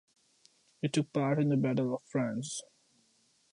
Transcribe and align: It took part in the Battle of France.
It 0.81 0.93
took 0.93 1.13
part 1.13 1.39
in 1.39 1.49
the 1.49 1.55
Battle 1.57 1.93
of 1.93 2.01
France. 2.05 2.63